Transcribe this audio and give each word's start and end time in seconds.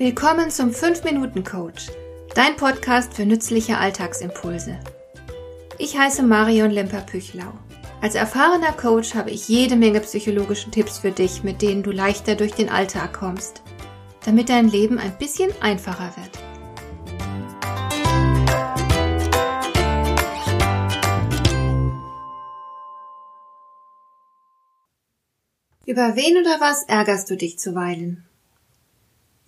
Willkommen 0.00 0.50
zum 0.50 0.70
5-Minuten-Coach, 0.70 1.88
dein 2.34 2.56
Podcast 2.56 3.12
für 3.12 3.26
nützliche 3.26 3.76
Alltagsimpulse. 3.76 4.80
Ich 5.76 5.98
heiße 5.98 6.22
Marion 6.22 6.70
Lemper-Püchlau. 6.70 7.52
Als 8.00 8.14
erfahrener 8.14 8.72
Coach 8.72 9.14
habe 9.14 9.30
ich 9.30 9.46
jede 9.46 9.76
Menge 9.76 10.00
psychologische 10.00 10.70
Tipps 10.70 11.00
für 11.00 11.10
dich, 11.10 11.42
mit 11.42 11.60
denen 11.60 11.82
du 11.82 11.90
leichter 11.90 12.34
durch 12.34 12.52
den 12.52 12.70
Alltag 12.70 13.12
kommst, 13.12 13.60
damit 14.24 14.48
dein 14.48 14.70
Leben 14.70 14.98
ein 14.98 15.18
bisschen 15.18 15.50
einfacher 15.60 16.14
wird. 16.16 16.30
Über 25.84 26.16
wen 26.16 26.38
oder 26.38 26.58
was 26.58 26.84
ärgerst 26.84 27.28
du 27.28 27.36
dich 27.36 27.58
zuweilen? 27.58 28.24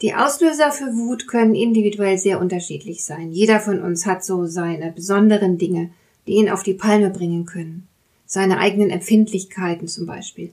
Die 0.02 0.14
Auslöser 0.14 0.72
für 0.72 0.96
Wut 0.96 1.28
können 1.28 1.54
individuell 1.54 2.18
sehr 2.18 2.40
unterschiedlich 2.40 3.04
sein. 3.04 3.30
Jeder 3.30 3.60
von 3.60 3.80
uns 3.80 4.04
hat 4.04 4.24
so 4.24 4.46
seine 4.46 4.90
besonderen 4.90 5.58
Dinge, 5.58 5.90
die 6.26 6.32
ihn 6.32 6.50
auf 6.50 6.64
die 6.64 6.74
Palme 6.74 7.10
bringen 7.10 7.46
können. 7.46 7.86
Seine 8.26 8.58
eigenen 8.58 8.90
Empfindlichkeiten 8.90 9.86
zum 9.86 10.06
Beispiel. 10.06 10.50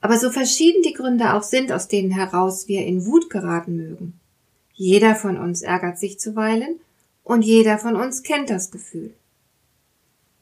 Aber 0.00 0.18
so 0.18 0.30
verschieden 0.30 0.82
die 0.82 0.94
Gründe 0.94 1.34
auch 1.34 1.42
sind, 1.42 1.70
aus 1.70 1.88
denen 1.88 2.10
heraus 2.10 2.66
wir 2.66 2.86
in 2.86 3.04
Wut 3.04 3.28
geraten 3.28 3.76
mögen. 3.76 4.14
Jeder 4.72 5.14
von 5.14 5.36
uns 5.36 5.60
ärgert 5.60 5.98
sich 5.98 6.18
zuweilen 6.18 6.80
und 7.24 7.42
jeder 7.44 7.76
von 7.76 7.94
uns 7.94 8.22
kennt 8.22 8.48
das 8.48 8.70
Gefühl. 8.70 9.12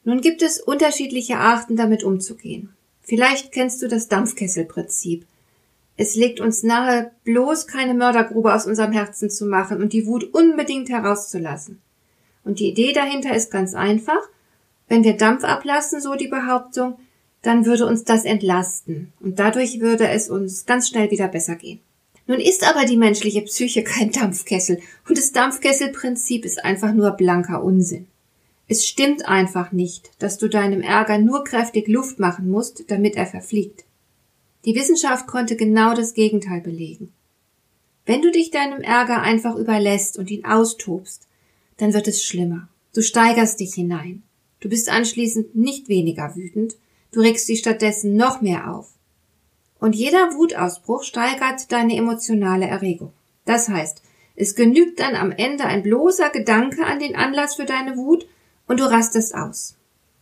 Nun 0.05 0.21
gibt 0.21 0.41
es 0.41 0.61
unterschiedliche 0.61 1.37
Arten, 1.37 1.75
damit 1.75 2.05
umzugehen. 2.05 2.69
Vielleicht 3.01 3.51
kennst 3.51 3.81
du 3.81 3.89
das 3.89 4.07
Dampfkesselprinzip– 4.07 5.25
es 5.97 6.15
legt 6.15 6.39
uns 6.39 6.61
nahe, 6.61 7.11
bloß 7.23 7.65
keine 7.65 7.95
Mördergrube 7.95 8.53
aus 8.53 8.67
unserem 8.67 8.91
Herzen 8.91 9.31
zu 9.31 9.47
machen 9.47 9.81
und 9.81 9.93
die 9.93 10.05
Wut 10.05 10.23
unbedingt 10.33 10.89
herauszulassen. 10.89 11.81
Und 12.43 12.59
die 12.59 12.69
Idee 12.69 12.93
dahinter 12.93 13.35
ist 13.35 13.51
ganz 13.51 13.73
einfach. 13.73 14.21
Wenn 14.87 15.03
wir 15.03 15.17
Dampf 15.17 15.43
ablassen, 15.43 15.99
so 15.99 16.15
die 16.15 16.27
Behauptung, 16.27 16.97
dann 17.41 17.65
würde 17.65 17.87
uns 17.87 18.03
das 18.03 18.25
entlasten 18.25 19.11
und 19.19 19.39
dadurch 19.39 19.79
würde 19.79 20.07
es 20.07 20.29
uns 20.29 20.65
ganz 20.65 20.87
schnell 20.87 21.11
wieder 21.11 21.27
besser 21.27 21.55
gehen. 21.55 21.79
Nun 22.27 22.39
ist 22.39 22.67
aber 22.67 22.85
die 22.85 22.97
menschliche 22.97 23.41
Psyche 23.41 23.83
kein 23.83 24.11
Dampfkessel 24.11 24.79
und 25.09 25.17
das 25.17 25.31
Dampfkesselprinzip 25.31 26.45
ist 26.45 26.63
einfach 26.63 26.93
nur 26.93 27.11
blanker 27.11 27.63
Unsinn. 27.63 28.07
Es 28.67 28.85
stimmt 28.85 29.27
einfach 29.27 29.71
nicht, 29.71 30.11
dass 30.19 30.37
du 30.37 30.47
deinem 30.49 30.81
Ärger 30.81 31.17
nur 31.17 31.43
kräftig 31.43 31.87
Luft 31.87 32.19
machen 32.19 32.49
musst, 32.49 32.91
damit 32.91 33.15
er 33.15 33.25
verfliegt. 33.25 33.85
Die 34.67 34.75
Wissenschaft 34.75 35.27
konnte 35.27 35.55
genau 35.55 35.93
das 35.93 36.13
Gegenteil 36.13 36.59
belegen. 36.59 37.13
Wenn 38.05 38.21
du 38.21 38.31
dich 38.31 38.51
deinem 38.51 38.81
Ärger 38.81 39.21
einfach 39.21 39.55
überlässt 39.55 40.19
und 40.19 40.29
ihn 40.29 40.43
austobst, 40.43 41.25
dann 41.77 41.93
wird 41.93 42.09
es 42.09 42.25
schlimmer. 42.25 42.67
Du 42.93 43.01
steigerst 43.01 43.61
dich 43.61 43.75
hinein. 43.75 44.23
Du 44.59 44.67
bist 44.67 44.89
anschließend 44.89 45.55
nicht 45.55 45.87
weniger 45.87 46.35
wütend, 46.35 46.75
du 47.13 47.21
regst 47.21 47.47
dich 47.47 47.59
stattdessen 47.59 48.17
noch 48.17 48.41
mehr 48.41 48.69
auf. 48.73 48.89
Und 49.79 49.95
jeder 49.95 50.33
Wutausbruch 50.33 51.03
steigert 51.03 51.71
deine 51.71 51.95
emotionale 51.95 52.65
Erregung. 52.65 53.13
Das 53.45 53.69
heißt, 53.69 54.01
es 54.35 54.53
genügt 54.53 54.99
dann 54.99 55.15
am 55.15 55.31
Ende 55.31 55.63
ein 55.63 55.81
bloßer 55.81 56.29
Gedanke 56.29 56.85
an 56.85 56.99
den 56.99 57.15
Anlass 57.15 57.55
für 57.55 57.63
deine 57.63 57.95
Wut 57.95 58.27
und 58.67 58.81
du 58.81 58.83
rastest 58.83 59.33
aus. 59.33 59.77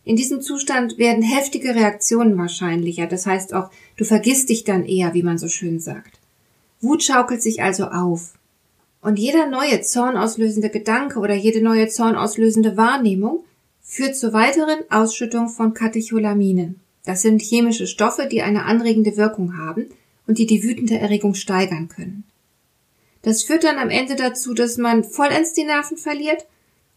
In 0.06 0.14
diesem 0.14 0.40
Zustand 0.40 0.98
werden 0.98 1.24
heftige 1.24 1.74
Reaktionen 1.74 2.38
wahrscheinlicher, 2.38 3.08
das 3.08 3.26
heißt 3.26 3.52
auch, 3.52 3.72
du 3.96 4.04
vergisst 4.04 4.50
dich 4.50 4.62
dann 4.62 4.84
eher, 4.84 5.14
wie 5.14 5.24
man 5.24 5.36
so 5.36 5.48
schön 5.48 5.80
sagt. 5.80 6.20
Wut 6.80 7.02
schaukelt 7.02 7.42
sich 7.42 7.60
also 7.60 7.86
auf. 7.86 8.34
Und 9.02 9.18
jeder 9.18 9.48
neue 9.48 9.80
zornauslösende 9.80 10.70
Gedanke 10.70 11.18
oder 11.18 11.34
jede 11.34 11.60
neue 11.60 11.88
zornauslösende 11.88 12.76
Wahrnehmung 12.76 13.40
führt 13.82 14.14
zur 14.14 14.32
weiteren 14.32 14.78
Ausschüttung 14.90 15.48
von 15.48 15.74
Katecholaminen. 15.74 16.78
Das 17.04 17.22
sind 17.22 17.42
chemische 17.42 17.88
Stoffe, 17.88 18.28
die 18.30 18.42
eine 18.42 18.64
anregende 18.64 19.16
Wirkung 19.16 19.58
haben 19.58 19.86
und 20.28 20.38
die 20.38 20.46
die 20.46 20.62
wütende 20.62 21.00
Erregung 21.00 21.34
steigern 21.34 21.88
können. 21.88 22.22
Das 23.22 23.42
führt 23.42 23.64
dann 23.64 23.78
am 23.78 23.90
Ende 23.90 24.14
dazu, 24.14 24.54
dass 24.54 24.76
man 24.76 25.02
vollends 25.02 25.52
die 25.52 25.64
Nerven 25.64 25.96
verliert 25.96 26.46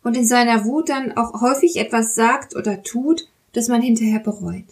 und 0.04 0.16
in 0.16 0.26
seiner 0.26 0.66
Wut 0.66 0.90
dann 0.90 1.16
auch 1.18 1.42
häufig 1.42 1.78
etwas 1.78 2.16
sagt 2.16 2.56
oder 2.56 2.84
tut, 2.84 3.28
das 3.54 3.68
man 3.68 3.82
hinterher 3.82 4.20
bereut. 4.20 4.66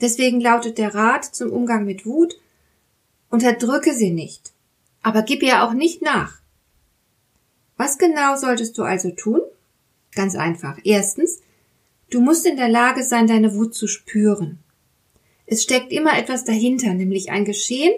Deswegen 0.00 0.40
lautet 0.40 0.78
der 0.78 0.94
Rat 0.94 1.24
zum 1.24 1.52
Umgang 1.52 1.84
mit 1.84 2.06
Wut, 2.06 2.36
unterdrücke 3.28 3.94
sie 3.94 4.10
nicht, 4.10 4.52
aber 5.02 5.22
gib 5.22 5.42
ihr 5.42 5.64
auch 5.64 5.72
nicht 5.72 6.02
nach. 6.02 6.40
Was 7.76 7.98
genau 7.98 8.36
solltest 8.36 8.76
du 8.78 8.82
also 8.82 9.10
tun? 9.10 9.40
Ganz 10.14 10.34
einfach. 10.34 10.78
Erstens, 10.84 11.40
du 12.10 12.20
musst 12.20 12.44
in 12.44 12.56
der 12.56 12.68
Lage 12.68 13.04
sein, 13.04 13.26
deine 13.26 13.54
Wut 13.54 13.74
zu 13.74 13.86
spüren. 13.86 14.58
Es 15.46 15.62
steckt 15.62 15.90
immer 15.90 16.18
etwas 16.18 16.44
dahinter, 16.44 16.94
nämlich 16.94 17.30
ein 17.30 17.44
Geschehen, 17.44 17.92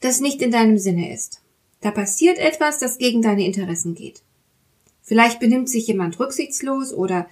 das 0.00 0.20
nicht 0.20 0.42
in 0.42 0.50
deinem 0.50 0.78
Sinne 0.78 1.12
ist. 1.12 1.40
Da 1.80 1.90
passiert 1.90 2.38
etwas, 2.38 2.78
das 2.78 2.98
gegen 2.98 3.22
deine 3.22 3.44
Interessen 3.44 3.94
geht. 3.94 4.22
Vielleicht 5.02 5.40
benimmt 5.40 5.68
sich 5.68 5.88
jemand 5.88 6.18
rücksichtslos 6.18 6.94
oder 6.94 7.28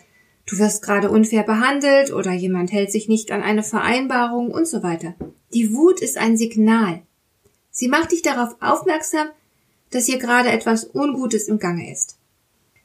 du 0.46 0.58
wirst 0.58 0.82
gerade 0.82 1.10
unfair 1.10 1.44
behandelt 1.44 2.12
oder 2.12 2.32
jemand 2.32 2.72
hält 2.72 2.90
sich 2.90 3.08
nicht 3.08 3.30
an 3.30 3.42
eine 3.42 3.62
Vereinbarung 3.62 4.50
und 4.50 4.66
so 4.66 4.82
weiter. 4.82 5.14
Die 5.54 5.72
Wut 5.72 6.00
ist 6.00 6.18
ein 6.18 6.36
Signal. 6.36 7.02
Sie 7.70 7.88
macht 7.88 8.12
dich 8.12 8.22
darauf 8.22 8.56
aufmerksam, 8.60 9.28
dass 9.90 10.06
hier 10.06 10.18
gerade 10.18 10.50
etwas 10.50 10.90
Ungutes 10.94 11.48
im 11.48 11.58
Gange 11.58 11.90
ist. 11.90 12.16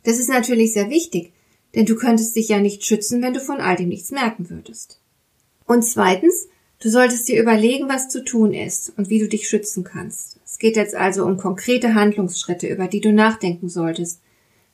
Das 0.03 0.19
ist 0.19 0.29
natürlich 0.29 0.73
sehr 0.73 0.89
wichtig, 0.89 1.33
denn 1.73 1.85
du 1.85 1.95
könntest 1.95 2.35
dich 2.35 2.49
ja 2.49 2.59
nicht 2.59 2.85
schützen, 2.85 3.21
wenn 3.21 3.33
du 3.33 3.39
von 3.39 3.59
all 3.59 3.75
dem 3.75 3.89
nichts 3.89 4.11
merken 4.11 4.49
würdest. 4.49 4.99
Und 5.65 5.83
zweitens, 5.83 6.47
du 6.79 6.89
solltest 6.89 7.27
dir 7.27 7.41
überlegen, 7.41 7.89
was 7.89 8.09
zu 8.09 8.23
tun 8.23 8.53
ist 8.53 8.93
und 8.97 9.09
wie 9.09 9.19
du 9.19 9.27
dich 9.27 9.49
schützen 9.49 9.83
kannst. 9.83 10.39
Es 10.45 10.59
geht 10.59 10.75
jetzt 10.75 10.95
also 10.95 11.25
um 11.25 11.37
konkrete 11.37 11.95
Handlungsschritte, 11.95 12.67
über 12.67 12.87
die 12.87 13.01
du 13.01 13.11
nachdenken 13.11 13.67
solltest 13.67 14.21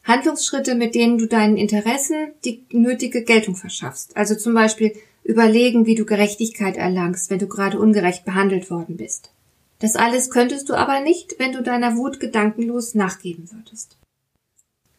Handlungsschritte, 0.03 0.75
mit 0.75 0.95
denen 0.95 1.17
du 1.17 1.27
deinen 1.27 1.57
Interessen 1.57 2.31
die 2.43 2.63
nötige 2.71 3.23
Geltung 3.23 3.55
verschaffst. 3.55 4.17
Also 4.17 4.35
zum 4.35 4.53
Beispiel 4.53 4.93
überlegen, 5.23 5.85
wie 5.85 5.95
du 5.95 6.05
Gerechtigkeit 6.05 6.75
erlangst, 6.75 7.29
wenn 7.29 7.39
du 7.39 7.47
gerade 7.47 7.79
ungerecht 7.79 8.25
behandelt 8.25 8.71
worden 8.71 8.97
bist. 8.97 9.31
Das 9.79 9.95
alles 9.95 10.29
könntest 10.29 10.69
du 10.69 10.73
aber 10.73 11.01
nicht, 11.01 11.35
wenn 11.39 11.53
du 11.53 11.61
deiner 11.61 11.95
Wut 11.97 12.19
gedankenlos 12.19 12.95
nachgeben 12.95 13.49
würdest. 13.51 13.97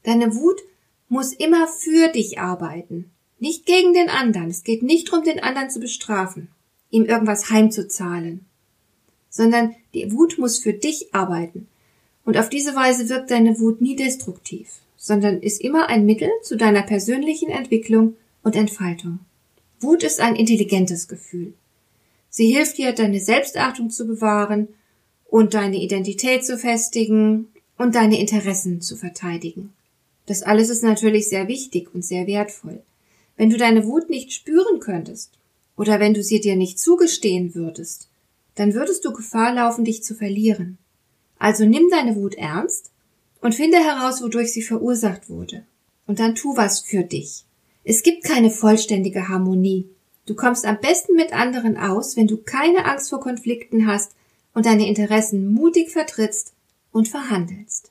Deine 0.02 0.34
Wut 0.34 0.60
muss 1.08 1.32
immer 1.32 1.68
für 1.68 2.08
dich 2.08 2.38
arbeiten, 2.38 3.10
nicht 3.38 3.66
gegen 3.66 3.92
den 3.92 4.08
anderen. 4.08 4.50
Es 4.50 4.64
geht 4.64 4.82
nicht 4.82 5.08
darum, 5.08 5.24
den 5.24 5.42
anderen 5.42 5.70
zu 5.70 5.78
bestrafen, 5.78 6.48
ihm 6.90 7.04
irgendwas 7.04 7.50
heimzuzahlen, 7.50 8.46
sondern 9.30 9.74
die 9.94 10.12
Wut 10.12 10.38
muss 10.38 10.58
für 10.58 10.72
dich 10.72 11.14
arbeiten. 11.14 11.68
Und 12.24 12.36
auf 12.36 12.48
diese 12.48 12.74
Weise 12.74 13.08
wirkt 13.08 13.30
deine 13.30 13.58
Wut 13.58 13.80
nie 13.80 13.96
destruktiv 13.96 14.68
sondern 15.04 15.40
ist 15.40 15.60
immer 15.60 15.88
ein 15.88 16.06
Mittel 16.06 16.30
zu 16.42 16.56
deiner 16.56 16.82
persönlichen 16.82 17.50
Entwicklung 17.50 18.14
und 18.44 18.54
Entfaltung. 18.54 19.18
Wut 19.80 20.04
ist 20.04 20.20
ein 20.20 20.36
intelligentes 20.36 21.08
Gefühl. 21.08 21.54
Sie 22.30 22.54
hilft 22.54 22.78
dir, 22.78 22.92
deine 22.92 23.18
Selbstachtung 23.18 23.90
zu 23.90 24.06
bewahren 24.06 24.68
und 25.24 25.54
deine 25.54 25.82
Identität 25.82 26.46
zu 26.46 26.56
festigen 26.56 27.48
und 27.76 27.96
deine 27.96 28.20
Interessen 28.20 28.80
zu 28.80 28.94
verteidigen. 28.96 29.72
Das 30.26 30.44
alles 30.44 30.70
ist 30.70 30.84
natürlich 30.84 31.28
sehr 31.28 31.48
wichtig 31.48 31.92
und 31.92 32.04
sehr 32.04 32.28
wertvoll. 32.28 32.80
Wenn 33.36 33.50
du 33.50 33.56
deine 33.56 33.84
Wut 33.86 34.08
nicht 34.08 34.32
spüren 34.32 34.78
könntest 34.78 35.32
oder 35.76 35.98
wenn 35.98 36.14
du 36.14 36.22
sie 36.22 36.40
dir 36.40 36.54
nicht 36.54 36.78
zugestehen 36.78 37.56
würdest, 37.56 38.08
dann 38.54 38.72
würdest 38.72 39.04
du 39.04 39.12
Gefahr 39.12 39.52
laufen, 39.52 39.84
dich 39.84 40.04
zu 40.04 40.14
verlieren. 40.14 40.78
Also 41.40 41.64
nimm 41.64 41.90
deine 41.90 42.14
Wut 42.14 42.36
ernst 42.36 42.91
und 43.42 43.54
finde 43.54 43.78
heraus, 43.78 44.22
wodurch 44.22 44.52
sie 44.52 44.62
verursacht 44.62 45.28
wurde. 45.28 45.64
Und 46.06 46.20
dann 46.20 46.34
tu 46.34 46.56
was 46.56 46.80
für 46.80 47.02
dich. 47.02 47.44
Es 47.84 48.02
gibt 48.02 48.24
keine 48.24 48.50
vollständige 48.50 49.28
Harmonie. 49.28 49.88
Du 50.24 50.34
kommst 50.34 50.64
am 50.64 50.80
besten 50.80 51.14
mit 51.16 51.32
anderen 51.32 51.76
aus, 51.76 52.16
wenn 52.16 52.28
du 52.28 52.38
keine 52.38 52.86
Angst 52.86 53.10
vor 53.10 53.20
Konflikten 53.20 53.86
hast 53.86 54.12
und 54.54 54.66
deine 54.66 54.88
Interessen 54.88 55.52
mutig 55.52 55.90
vertrittst 55.90 56.54
und 56.92 57.08
verhandelst. 57.08 57.90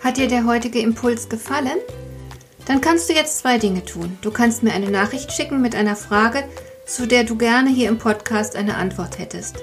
Hat 0.00 0.16
dir 0.16 0.26
der 0.26 0.44
heutige 0.46 0.80
Impuls 0.80 1.28
gefallen? 1.28 1.78
Dann 2.66 2.80
kannst 2.80 3.08
du 3.08 3.14
jetzt 3.14 3.38
zwei 3.38 3.58
Dinge 3.58 3.84
tun. 3.84 4.18
Du 4.22 4.32
kannst 4.32 4.62
mir 4.64 4.72
eine 4.72 4.90
Nachricht 4.90 5.32
schicken 5.32 5.60
mit 5.60 5.76
einer 5.76 5.96
Frage, 5.96 6.44
zu 6.86 7.06
der 7.06 7.22
du 7.22 7.36
gerne 7.36 7.70
hier 7.70 7.88
im 7.88 7.98
Podcast 7.98 8.56
eine 8.56 8.74
Antwort 8.76 9.18
hättest. 9.20 9.62